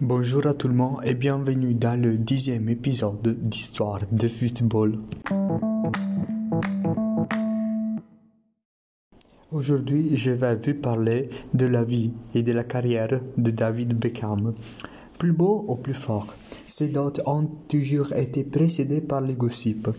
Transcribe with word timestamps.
Bonjour 0.00 0.44
à 0.48 0.54
tout 0.54 0.66
le 0.66 0.74
monde 0.74 0.98
et 1.04 1.14
bienvenue 1.14 1.72
dans 1.72 1.98
le 1.98 2.18
dixième 2.18 2.68
épisode 2.68 3.38
d'Histoire 3.40 4.00
de 4.10 4.26
football. 4.26 4.98
Aujourd'hui, 9.52 10.16
je 10.16 10.32
vais 10.32 10.56
vous 10.56 10.74
parler 10.80 11.30
de 11.54 11.66
la 11.66 11.84
vie 11.84 12.12
et 12.34 12.42
de 12.42 12.50
la 12.50 12.64
carrière 12.64 13.20
de 13.38 13.50
David 13.52 13.94
Beckham. 13.94 14.54
Plus 15.16 15.32
beau 15.32 15.64
ou 15.68 15.76
plus 15.76 15.94
fort, 15.94 16.26
ses 16.66 16.88
dates 16.88 17.20
ont 17.24 17.48
toujours 17.68 18.12
été 18.14 18.42
précédées 18.42 19.00
par 19.00 19.20
les 19.20 19.34
gossips. 19.34 19.90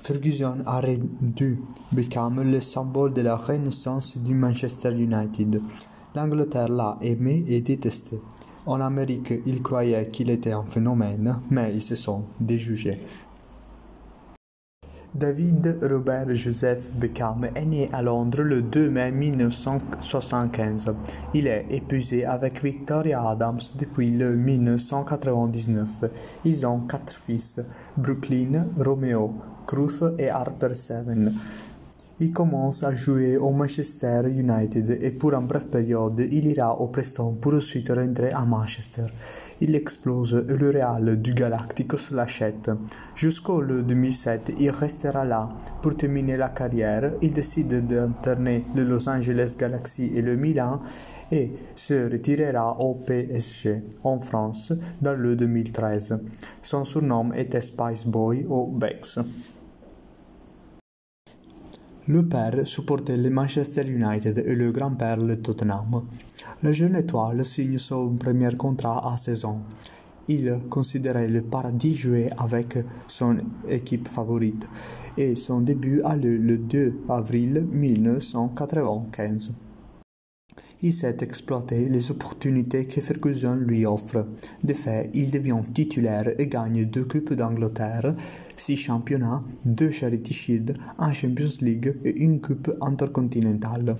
Ferguson 0.00 0.62
a 0.64 0.80
rendu 0.80 1.60
Beckham 1.92 2.40
le 2.40 2.62
symbole 2.62 3.12
de 3.12 3.20
la 3.20 3.36
renaissance 3.36 4.16
du 4.16 4.34
Manchester 4.34 4.92
United. 4.92 5.60
L'Angleterre 6.14 6.70
l'a 6.70 6.96
aimé 7.02 7.44
et 7.46 7.60
détesté. 7.60 8.18
En 8.64 8.80
Amérique, 8.80 9.34
ils 9.44 9.60
croyaient 9.62 10.08
qu'il 10.10 10.30
était 10.30 10.52
un 10.52 10.62
phénomène, 10.62 11.40
mais 11.50 11.74
ils 11.74 11.82
se 11.82 11.96
sont 11.96 12.22
déjugés. 12.40 13.00
David 15.14 15.78
Robert 15.82 16.34
Joseph 16.34 16.92
Beckham 16.94 17.50
est 17.54 17.66
né 17.66 17.90
à 17.92 18.00
Londres 18.00 18.40
le 18.40 18.62
2 18.62 18.88
mai 18.88 19.12
1975. 19.12 20.94
Il 21.34 21.48
est 21.48 21.66
épousé 21.70 22.24
avec 22.24 22.62
Victoria 22.64 23.28
Adams 23.28 23.60
depuis 23.78 24.10
le 24.10 24.34
1999. 24.36 26.04
Ils 26.46 26.64
ont 26.64 26.80
quatre 26.80 27.12
fils, 27.12 27.60
Brooklyn, 27.98 28.64
Romeo, 28.78 29.34
Cruz 29.66 30.14
et 30.18 30.30
Harper 30.30 30.72
Seven. 30.72 31.34
Il 32.20 32.32
commence 32.32 32.82
à 32.82 32.94
jouer 32.94 33.36
au 33.36 33.50
Manchester 33.52 34.22
United 34.28 34.98
et 35.00 35.10
pour 35.10 35.32
une 35.32 35.46
brève 35.46 35.66
période, 35.66 36.20
il 36.20 36.46
ira 36.46 36.80
au 36.80 36.88
Preston 36.88 37.34
pour 37.34 37.54
ensuite 37.54 37.88
rentrer 37.88 38.30
à 38.30 38.44
Manchester. 38.44 39.06
Il 39.60 39.74
explose 39.74 40.34
le 40.46 40.70
Real 40.70 41.20
du 41.20 41.34
Galacticos 41.34 42.10
l'achète. 42.12 42.70
Jusqu'au 43.14 43.62
2007, 43.62 44.52
il 44.58 44.70
restera 44.70 45.24
là. 45.24 45.48
Pour 45.80 45.96
terminer 45.96 46.36
la 46.36 46.50
carrière, 46.50 47.12
il 47.22 47.32
décide 47.32 47.86
d'interner 47.86 48.64
le 48.76 48.84
Los 48.84 49.08
Angeles 49.08 49.56
Galaxy 49.58 50.12
et 50.14 50.22
le 50.22 50.36
Milan 50.36 50.80
et 51.30 51.52
se 51.74 52.10
retirera 52.10 52.78
au 52.80 52.94
PSG 52.94 53.82
en 54.04 54.20
France 54.20 54.72
dans 55.00 55.14
le 55.14 55.34
2013. 55.34 56.20
Son 56.62 56.84
surnom 56.84 57.32
était 57.32 57.62
Spice 57.62 58.04
Boy 58.06 58.44
ou 58.48 58.66
Bex. 58.66 59.18
Le 62.08 62.26
père 62.26 62.66
supportait 62.66 63.16
le 63.16 63.30
Manchester 63.30 63.86
United 63.86 64.42
et 64.44 64.56
le 64.56 64.72
grand-père 64.72 65.18
le 65.18 65.40
Tottenham. 65.40 66.02
La 66.64 66.72
jeune 66.72 66.96
étoile 66.96 67.44
signe 67.44 67.78
son 67.78 68.16
premier 68.16 68.56
contrat 68.56 69.12
à 69.12 69.16
16 69.16 69.44
ans. 69.44 69.60
Il 70.26 70.62
considérait 70.68 71.28
le 71.28 71.42
paradis 71.42 71.94
jouer 71.94 72.28
avec 72.38 72.76
son 73.06 73.36
équipe 73.68 74.08
favorite 74.08 74.68
et 75.16 75.36
son 75.36 75.60
début 75.60 76.02
a 76.02 76.16
lieu 76.16 76.38
le 76.38 76.58
2 76.58 77.02
avril 77.08 77.68
1995. 77.70 79.52
Il 80.84 80.92
sait 80.92 81.16
exploiter 81.20 81.88
les 81.88 82.10
opportunités 82.10 82.86
que 82.86 83.00
Ferguson 83.00 83.54
lui 83.54 83.86
offre. 83.86 84.26
De 84.64 84.72
fait, 84.72 85.10
il 85.14 85.30
devient 85.30 85.62
titulaire 85.72 86.28
et 86.40 86.48
gagne 86.48 86.84
deux 86.86 87.04
Coupes 87.04 87.34
d'Angleterre, 87.34 88.16
six 88.56 88.76
championnats, 88.76 89.44
deux 89.64 89.90
Charity 89.90 90.34
Shield, 90.34 90.76
un 90.98 91.12
Champions 91.12 91.60
League 91.60 91.94
et 92.04 92.16
une 92.16 92.40
Coupe 92.40 92.72
intercontinentale. 92.80 93.94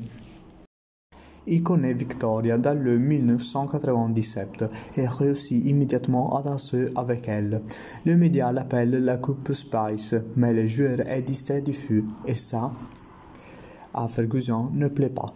Il 1.47 1.63
connaît 1.63 1.95
Victoria 1.95 2.59
dans 2.59 2.77
le 2.77 2.99
1997 2.99 4.65
et 4.97 5.07
réussit 5.07 5.65
immédiatement 5.65 6.37
à 6.37 6.43
danser 6.43 6.89
avec 6.97 7.29
elle. 7.29 7.63
Le 8.05 8.17
média 8.17 8.51
l'appelle 8.51 8.91
la 8.91 9.19
Coupe 9.19 9.53
Spice, 9.53 10.17
mais 10.35 10.53
le 10.53 10.67
joueur 10.67 11.01
est 11.09 11.23
distrait 11.23 11.63
du 11.63 11.75
feu 11.75 12.03
et 12.27 12.35
ça, 12.35 12.73
à 13.95 14.09
Ferguson, 14.09 14.71
ne 14.73 14.89
plaît 14.89 15.11
pas. 15.11 15.33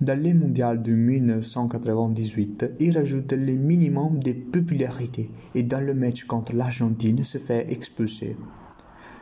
Dans 0.00 0.18
les 0.18 0.32
mondiales 0.32 0.80
de 0.80 0.92
1998, 0.92 2.76
il 2.80 2.96
rajoute 2.96 3.34
le 3.34 3.52
minimum 3.52 4.18
de 4.18 4.32
popularité 4.32 5.30
et 5.54 5.62
dans 5.62 5.84
le 5.84 5.92
match 5.92 6.24
contre 6.24 6.54
l'Argentine 6.54 7.22
se 7.22 7.36
fait 7.36 7.70
expulser. 7.70 8.34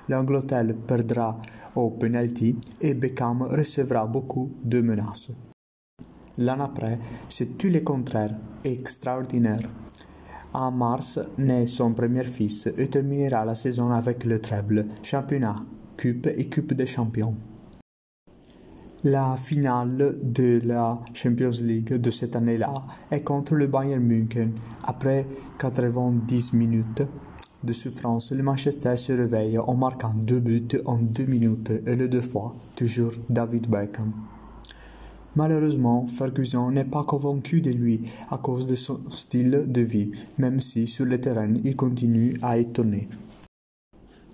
L'Angleterre 0.09 0.73
perdra 0.87 1.43
au 1.75 1.91
penalty 1.91 2.55
et 2.81 2.95
Beckham 2.95 3.43
recevra 3.43 4.07
beaucoup 4.07 4.53
de 4.63 4.81
menaces. 4.81 5.33
L'an 6.39 6.61
après, 6.61 7.01
c'est 7.29 7.59
tout 7.59 7.71
le 7.71 7.81
contraire, 7.81 8.39
extraordinaire. 8.63 9.69
En 10.53 10.71
mars 10.71 11.19
naît 11.39 11.67
son 11.67 11.93
premier 11.93 12.23
fils 12.23 12.69
et 12.79 12.87
terminera 12.87 13.45
la 13.45 13.57
saison 13.57 13.91
avec 13.91 14.25
le 14.25 14.41
treble, 14.41 14.87
championnat, 15.03 15.57
coupe 16.01 16.29
et 16.29 16.49
coupe 16.49 16.75
des 16.75 16.87
champions. 16.87 17.35
La 19.05 19.37
finale 19.37 20.19
de 20.25 20.61
la 20.65 21.01
Champions 21.15 21.63
League 21.63 21.95
de 21.95 22.11
cette 22.11 22.35
année-là 22.35 22.75
est 23.13 23.23
contre 23.23 23.55
le 23.55 23.69
Bayern 23.69 24.03
München. 24.03 24.51
Après 24.83 25.25
90 25.61 26.53
minutes 26.55 27.05
de 27.63 27.73
souffrance, 27.73 28.33
le 28.33 28.43
Manchester 28.43 28.97
se 28.97 29.13
réveille 29.13 29.57
en 29.57 29.75
marquant 29.77 30.13
deux 30.13 30.41
buts 30.41 30.67
en 30.85 30.97
deux 30.99 31.27
minutes 31.27 31.71
et 31.87 31.95
le 31.95 32.09
deux 32.09 32.21
fois, 32.21 32.57
toujours 32.75 33.13
David 33.31 33.69
Beckham. 33.69 34.13
Malheureusement, 35.37 36.09
Ferguson 36.09 36.73
n'est 36.73 36.85
pas 36.85 37.05
convaincu 37.05 37.61
de 37.61 37.71
lui 37.71 38.03
à 38.31 38.39
cause 38.39 38.67
de 38.67 38.75
son 38.75 38.99
style 39.11 39.67
de 39.69 39.81
vie, 39.81 40.11
même 40.39 40.59
si 40.59 40.89
sur 40.89 41.05
le 41.05 41.21
terrain 41.21 41.55
il 41.63 41.77
continue 41.77 42.37
à 42.43 42.59
étonner. 42.59 43.09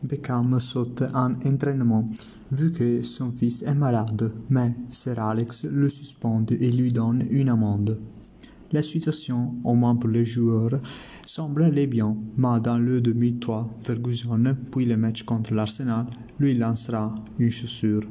Beckham 0.05 0.61
saute 0.61 1.03
un 1.15 1.35
entraînement 1.47 2.11
vu 2.53 2.71
que 2.73 3.03
son 3.03 3.33
fils 3.33 3.63
est 3.63 3.75
malade, 3.75 4.35
mais 4.51 4.75
Sir 4.91 5.19
Alex 5.19 5.65
le 5.65 5.89
suspend 5.89 6.45
et 6.51 6.71
lui 6.71 6.93
donne 6.93 7.25
une 7.31 7.49
amende. 7.49 7.99
La 8.73 8.83
situation, 8.83 9.55
au 9.65 9.75
moins 9.75 9.97
pour 9.97 10.11
les 10.11 10.27
joueurs, 10.27 10.79
semble 11.25 11.63
aller 11.63 11.87
bien, 11.87 12.17
mais 12.37 12.61
dans 12.61 12.79
le 12.79 13.01
2003, 13.01 13.79
Ferguson, 13.81 14.57
puis 14.71 14.85
le 14.85 14.99
match 14.99 15.23
contre 15.23 15.55
l'Arsenal, 15.55 16.07
lui 16.39 16.55
lancera 16.55 17.15
une 17.39 17.51
chaussure. 17.51 18.03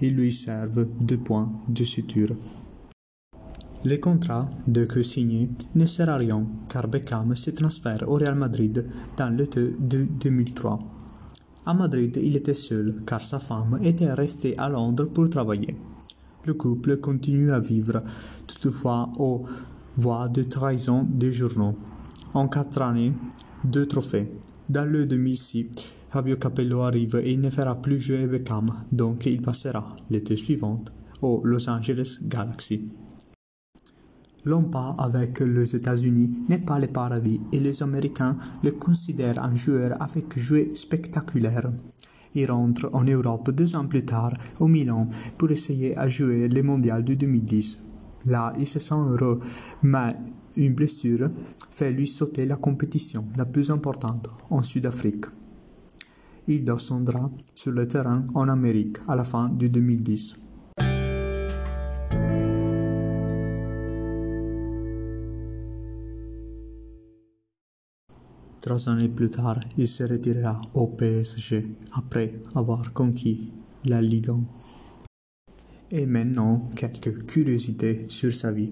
Il 0.00 0.16
lui 0.16 0.32
servent 0.32 0.88
deux 1.00 1.18
points 1.18 1.52
de 1.68 1.84
suture. 1.84 2.34
Le 3.84 3.98
contrat 3.98 4.50
de 4.66 4.84
que 4.84 5.02
signé 5.02 5.50
ne 5.74 5.86
sert 5.86 6.08
à 6.08 6.16
rien 6.16 6.46
car 6.68 6.88
Beckham 6.88 7.36
se 7.36 7.50
transfère 7.50 8.02
au 8.08 8.14
Real 8.14 8.34
Madrid 8.34 8.88
dans 9.16 9.28
l'été 9.28 9.76
de 9.78 10.06
2003. 10.20 10.78
À 11.66 11.72
Madrid, 11.72 12.18
il 12.22 12.36
était 12.36 12.52
seul, 12.52 12.96
car 13.06 13.22
sa 13.22 13.38
femme 13.38 13.78
était 13.82 14.12
restée 14.12 14.54
à 14.58 14.68
Londres 14.68 15.06
pour 15.06 15.30
travailler. 15.30 15.74
Le 16.44 16.52
couple 16.52 16.98
continue 16.98 17.52
à 17.52 17.60
vivre, 17.60 18.02
toutefois 18.46 19.10
aux 19.18 19.44
voix 19.96 20.28
de 20.28 20.42
trahison 20.42 21.06
des 21.08 21.32
journaux. 21.32 21.74
En 22.34 22.48
quatre 22.48 22.82
années, 22.82 23.14
deux 23.64 23.86
trophées. 23.86 24.30
Dans 24.68 24.90
le 24.90 25.06
2006, 25.06 25.68
Fabio 26.10 26.36
Capello 26.36 26.80
arrive 26.82 27.22
et 27.24 27.36
ne 27.38 27.48
fera 27.48 27.80
plus 27.80 27.98
jouer 27.98 28.26
Beckham, 28.26 28.70
donc 28.92 29.24
il 29.24 29.40
passera 29.40 29.88
l'été 30.10 30.36
suivant 30.36 30.84
au 31.22 31.40
Los 31.44 31.70
Angeles 31.70 32.18
Galaxy. 32.24 32.88
L'empas 34.46 34.94
avec 34.98 35.40
les 35.40 35.74
États-Unis 35.74 36.34
n'est 36.48 36.58
pas 36.58 36.78
le 36.78 36.86
paradis 36.86 37.40
et 37.52 37.60
les 37.60 37.82
Américains 37.82 38.36
le 38.62 38.72
considèrent 38.72 39.42
un 39.42 39.56
joueur 39.56 40.00
avec 40.02 40.38
joué 40.38 40.72
spectaculaire. 40.74 41.72
Il 42.34 42.50
rentre 42.50 42.90
en 42.92 43.04
Europe 43.04 43.50
deux 43.52 43.74
ans 43.74 43.86
plus 43.86 44.04
tard 44.04 44.34
au 44.60 44.68
Milan 44.68 45.08
pour 45.38 45.50
essayer 45.50 45.96
à 45.96 46.08
jouer 46.08 46.48
le 46.48 46.62
mondial 46.62 47.04
de 47.04 47.14
2010. 47.14 47.84
Là, 48.26 48.52
il 48.58 48.66
se 48.66 48.78
sent 48.78 48.94
heureux, 48.94 49.40
mais 49.82 50.14
une 50.56 50.74
blessure 50.74 51.30
fait 51.70 51.92
lui 51.92 52.06
sauter 52.06 52.44
la 52.44 52.56
compétition 52.56 53.24
la 53.36 53.46
plus 53.46 53.70
importante 53.70 54.28
en 54.50 54.62
Sud-Afrique. 54.62 55.26
Il 56.46 56.64
descendra 56.64 57.30
sur 57.54 57.72
le 57.72 57.86
terrain 57.86 58.26
en 58.34 58.48
Amérique 58.48 58.98
à 59.08 59.16
la 59.16 59.24
fin 59.24 59.48
de 59.48 59.66
2010. 59.68 60.36
Trois 68.64 68.88
années 68.88 69.10
plus 69.10 69.28
tard, 69.28 69.60
il 69.76 69.86
se 69.86 70.04
retirera 70.04 70.58
au 70.72 70.86
PSG 70.86 71.66
après 71.92 72.40
avoir 72.54 72.94
conquis 72.94 73.52
la 73.84 74.00
Ligue 74.00 74.30
1. 74.30 74.40
Et 75.90 76.06
maintenant, 76.06 76.66
quelques 76.74 77.26
curiosités 77.26 78.06
sur 78.08 78.34
sa 78.34 78.52
vie. 78.52 78.70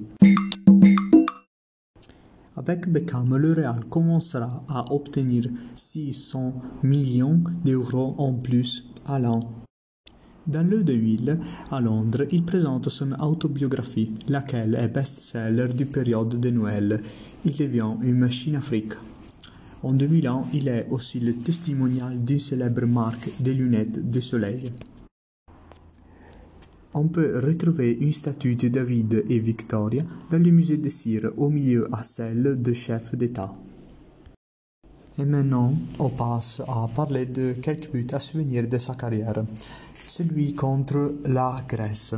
Avec 2.57 2.89
Beckham, 2.89 3.37
le 3.37 3.53
Real 3.53 3.85
commencera 3.85 4.65
à 4.67 4.91
obtenir 4.91 5.51
600 5.75 6.55
millions 6.83 7.43
d'euros 7.63 8.15
en 8.17 8.33
plus 8.33 8.87
à 9.05 9.19
l'an. 9.19 9.41
Dans 10.47 10.67
le 10.67 10.85
2000, 10.85 11.39
à 11.71 11.81
Londres, 11.83 12.25
il 12.33 12.45
présente 12.45 12.89
son 12.89 13.13
autobiographie, 13.21 14.15
laquelle 14.27 14.75
est 14.75 14.89
best-seller 14.89 15.75
du 15.75 15.85
période 15.85 16.41
de 16.41 16.49
Noël. 16.49 17.03
il 17.45 17.55
devient 17.55 17.93
une 18.01 18.17
machine 18.17 18.57
Afrique. 18.57 18.95
En 19.85 19.95
2001, 19.95 20.45
il 20.55 20.69
est 20.69 20.87
aussi 20.91 21.19
le 21.19 21.35
testimonial 21.35 22.25
d'une 22.25 22.39
célèbre 22.39 22.87
marque 22.87 23.29
de 23.41 23.51
lunettes 23.51 24.11
de 24.11 24.21
soleil. 24.21 24.71
On 26.95 27.09
peut 27.09 27.41
retrouver 27.45 27.91
une 28.01 28.13
statue 28.13 28.55
de 28.55 28.69
David 28.69 29.25
et 29.29 29.41
Victoria 29.41 30.03
dans 30.31 30.39
le 30.39 30.51
musée 30.53 30.77
de 30.77 30.89
Cire 30.89 31.33
au 31.37 31.51
milieu 31.51 31.89
à 31.93 32.05
celle 32.05 32.63
de 32.63 32.73
chef 32.73 33.17
d'État. 33.17 33.53
Et 35.19 35.25
maintenant, 35.25 35.75
on 35.99 36.11
passe 36.11 36.63
à 36.69 36.89
parler 36.95 37.27
de 37.27 37.53
quelques 37.55 37.91
buts 37.91 38.07
à 38.13 38.21
souvenir 38.21 38.69
de 38.69 38.79
sa 38.79 38.95
carrière. 38.95 39.43
Celui 40.07 40.55
contre 40.55 41.17
la 41.25 41.57
Grèce. 41.69 42.15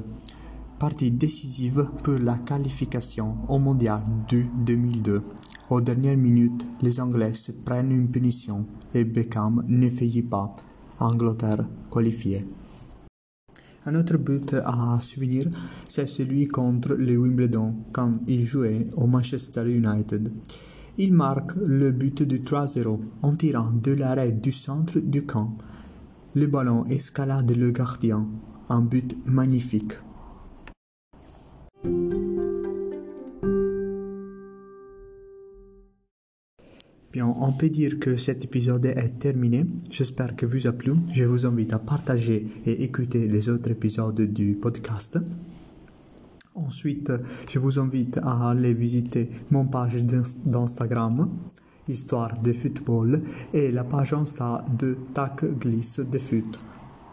Partie 0.78 1.12
décisive 1.12 1.88
pour 2.02 2.18
la 2.18 2.36
qualification 2.38 3.36
au 3.48 3.58
mondial 3.58 4.02
du 4.28 4.50
2002. 4.66 5.22
Aux 5.70 5.80
dernières 5.80 6.18
minutes, 6.18 6.66
les 6.82 7.00
Anglais 7.00 7.32
se 7.32 7.50
prennent 7.52 7.90
une 7.90 8.10
punition 8.10 8.66
et 8.92 9.04
Beckham 9.04 9.64
ne 9.66 9.88
faillit 9.88 10.22
pas. 10.22 10.54
Angleterre 11.00 11.66
qualifiée. 11.90 12.44
Un 13.86 13.94
autre 13.94 14.18
but 14.18 14.54
à 14.64 14.98
souvenir, 15.00 15.46
c'est 15.88 16.06
celui 16.06 16.48
contre 16.48 16.94
le 16.94 17.16
Wimbledon 17.16 17.76
quand 17.92 18.12
il 18.26 18.44
jouait 18.44 18.88
au 18.96 19.06
Manchester 19.06 19.62
United. 19.62 20.32
Il 20.98 21.14
marque 21.14 21.56
le 21.56 21.90
but 21.92 22.22
du 22.22 22.40
3-0 22.40 23.00
en 23.22 23.34
tirant 23.34 23.72
de 23.72 23.92
l'arrêt 23.92 24.32
du 24.32 24.52
centre 24.52 25.00
du 25.00 25.24
camp. 25.24 25.56
Le 26.34 26.46
ballon 26.46 26.84
escalade 26.84 27.50
le 27.56 27.70
gardien, 27.70 28.28
un 28.68 28.82
but 28.82 29.16
magnifique. 29.26 29.94
On 37.22 37.52
peut 37.52 37.68
dire 37.70 38.00
que 38.00 38.16
cet 38.16 38.44
épisode 38.44 38.86
est 38.86 39.18
terminé. 39.18 39.66
J'espère 39.90 40.34
que 40.34 40.46
vous 40.46 40.66
a 40.66 40.72
plu. 40.72 40.94
Je 41.12 41.24
vous 41.24 41.46
invite 41.46 41.72
à 41.72 41.78
partager 41.78 42.46
et 42.64 42.82
écouter 42.82 43.28
les 43.28 43.48
autres 43.48 43.70
épisodes 43.70 44.20
du 44.20 44.56
podcast. 44.56 45.18
Ensuite, 46.56 47.12
je 47.48 47.58
vous 47.58 47.78
invite 47.78 48.18
à 48.22 48.50
aller 48.50 48.74
visiter 48.74 49.30
mon 49.50 49.66
page 49.66 50.04
d'Instagram, 50.04 51.30
Histoire 51.86 52.38
de 52.38 52.52
football, 52.52 53.22
et 53.52 53.70
la 53.70 53.84
page 53.84 54.14
Insta 54.14 54.64
de 54.78 54.96
Tac 55.12 55.44
Glisse 55.58 56.00
de 56.00 56.18
foot. 56.18 56.60